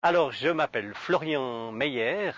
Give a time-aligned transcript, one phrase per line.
[0.00, 2.30] Alors, je m'appelle Florian Meyer.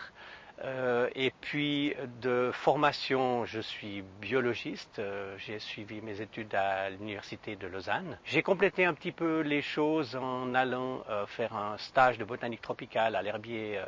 [0.64, 4.98] Euh, et puis de formation, je suis biologiste.
[4.98, 8.18] Euh, j'ai suivi mes études à l'université de Lausanne.
[8.24, 12.62] J'ai complété un petit peu les choses en allant euh, faire un stage de botanique
[12.62, 13.78] tropicale à l'herbier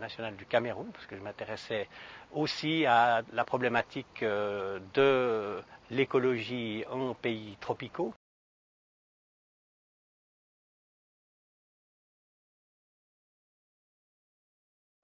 [0.00, 1.86] national du Cameroun, parce que je m'intéressais
[2.32, 5.60] aussi à la problématique de
[5.90, 8.14] l'écologie en pays tropicaux.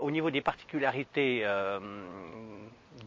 [0.05, 1.81] Au niveau des particularités euh,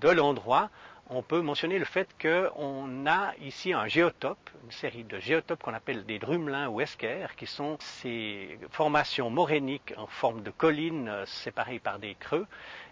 [0.01, 0.71] de l'endroit,
[1.11, 5.75] on peut mentionner le fait qu'on a ici un géotope, une série de géotopes qu'on
[5.75, 11.23] appelle des drumelins ou esquers, qui sont ces formations moréniques en forme de collines euh,
[11.27, 12.47] séparées par des creux.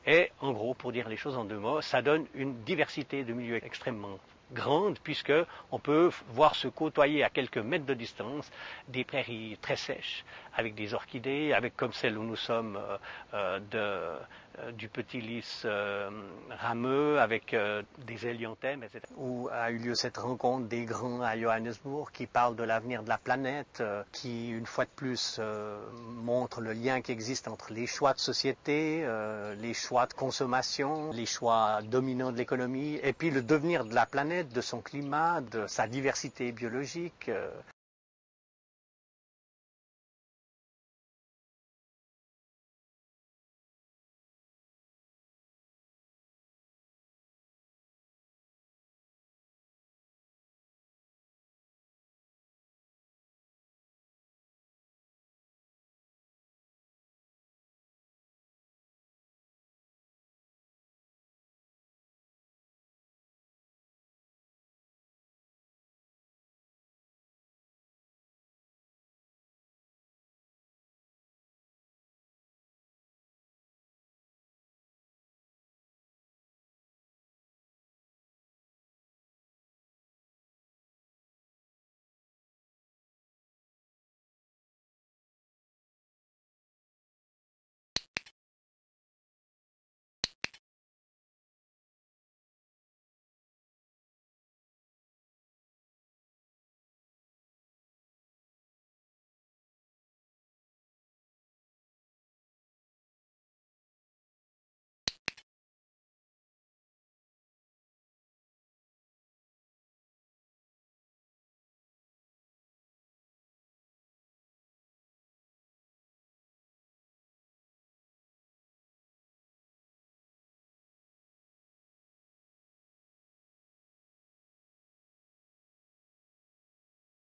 [0.05, 3.33] Et en gros, pour dire les choses en deux mots, ça donne une diversité de
[3.33, 4.19] milieux extrêmement
[4.51, 5.33] grande puisque
[5.71, 8.49] on peut voir se côtoyer à quelques mètres de distance
[8.87, 10.23] des prairies très sèches
[10.55, 12.97] avec des orchidées, avec comme celle où nous sommes euh,
[13.33, 14.19] euh, de,
[14.77, 15.65] du petit lys
[16.49, 17.55] rameux avec
[18.05, 19.01] des hélianthèmes, etc.
[19.17, 23.09] Où a eu lieu cette rencontre des grands à Johannesburg qui parlent de l'avenir de
[23.09, 25.39] la planète, qui une fois de plus
[25.99, 29.07] montre le lien qui existe entre les choix de société,
[29.57, 34.05] les choix de consommation, les choix dominants de l'économie et puis le devenir de la
[34.05, 37.29] planète de son climat, de sa diversité biologique.